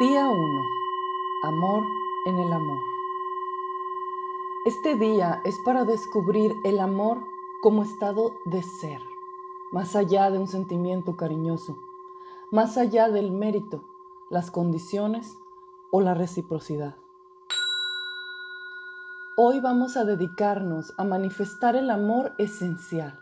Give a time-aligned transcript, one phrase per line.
[0.00, 0.62] Día 1.
[1.44, 1.84] Amor
[2.26, 2.82] en el amor.
[4.64, 7.22] Este día es para descubrir el amor
[7.62, 9.00] como estado de ser,
[9.70, 11.78] más allá de un sentimiento cariñoso,
[12.50, 13.84] más allá del mérito,
[14.30, 15.38] las condiciones
[15.92, 16.96] o la reciprocidad.
[19.36, 23.20] Hoy vamos a dedicarnos a manifestar el amor esencial.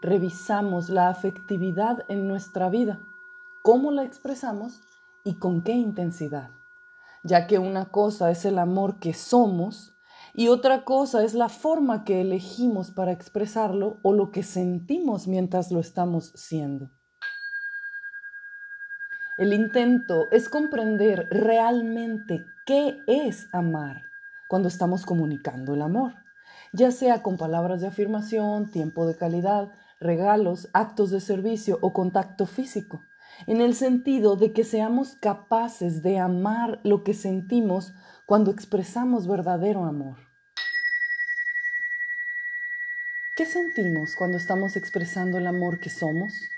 [0.00, 3.06] Revisamos la afectividad en nuestra vida,
[3.62, 4.80] cómo la expresamos
[5.28, 6.48] y con qué intensidad,
[7.22, 9.94] ya que una cosa es el amor que somos
[10.32, 15.70] y otra cosa es la forma que elegimos para expresarlo o lo que sentimos mientras
[15.70, 16.90] lo estamos siendo.
[19.36, 24.04] El intento es comprender realmente qué es amar
[24.48, 26.14] cuando estamos comunicando el amor,
[26.72, 32.46] ya sea con palabras de afirmación, tiempo de calidad, regalos, actos de servicio o contacto
[32.46, 33.02] físico
[33.46, 37.92] en el sentido de que seamos capaces de amar lo que sentimos
[38.26, 40.16] cuando expresamos verdadero amor.
[43.36, 46.50] ¿Qué sentimos cuando estamos expresando el amor que somos?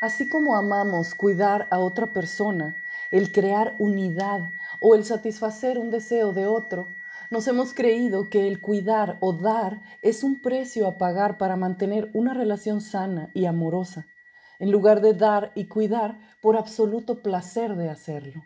[0.00, 2.76] Así como amamos cuidar a otra persona,
[3.10, 6.94] el crear unidad o el satisfacer un deseo de otro,
[7.30, 12.10] nos hemos creído que el cuidar o dar es un precio a pagar para mantener
[12.12, 14.08] una relación sana y amorosa,
[14.58, 18.42] en lugar de dar y cuidar por absoluto placer de hacerlo.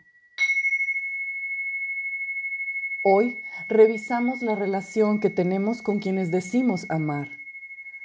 [3.03, 7.29] Hoy revisamos la relación que tenemos con quienes decimos amar.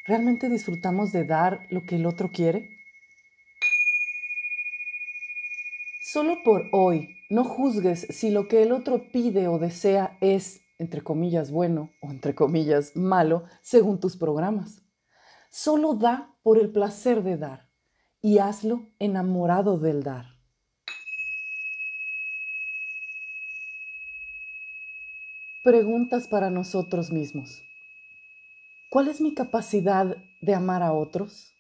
[0.07, 2.79] ¿Realmente disfrutamos de dar lo que el otro quiere?
[6.01, 11.03] Solo por hoy no juzgues si lo que el otro pide o desea es entre
[11.03, 14.83] comillas, bueno o entre comillas, malo, según tus programas.
[15.51, 17.69] Solo da por el placer de dar
[18.23, 20.25] y hazlo enamorado del dar.
[25.63, 27.63] Preguntas para nosotros mismos.
[28.89, 31.55] ¿Cuál es mi capacidad de amar a otros?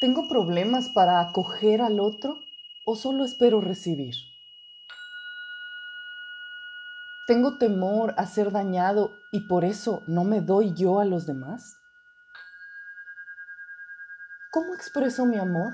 [0.00, 2.40] ¿Tengo problemas para acoger al otro
[2.84, 4.31] o solo espero recibir?
[7.32, 11.78] ¿Tengo temor a ser dañado y por eso no me doy yo a los demás?
[14.50, 15.72] ¿Cómo expreso mi amor?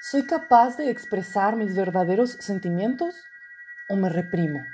[0.00, 3.16] ¿Soy capaz de expresar mis verdaderos sentimientos
[3.88, 4.64] o me reprimo?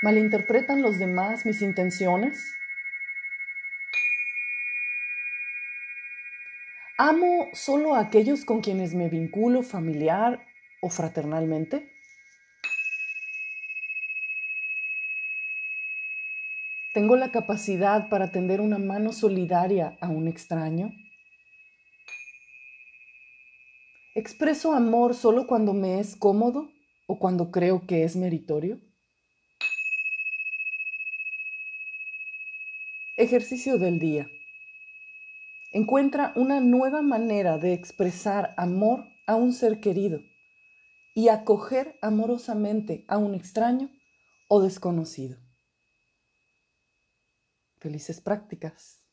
[0.00, 2.50] ¿Malinterpretan los demás mis intenciones?
[6.96, 10.46] ¿Amo solo a aquellos con quienes me vinculo familiar
[10.80, 11.90] o fraternalmente?
[16.92, 20.92] ¿Tengo la capacidad para tender una mano solidaria a un extraño?
[24.14, 26.70] ¿Expreso amor solo cuando me es cómodo
[27.08, 28.80] o cuando creo que es meritorio?
[33.16, 34.28] Ejercicio del día.
[35.74, 40.20] Encuentra una nueva manera de expresar amor a un ser querido
[41.14, 43.90] y acoger amorosamente a un extraño
[44.46, 45.36] o desconocido.
[47.78, 49.03] Felices prácticas.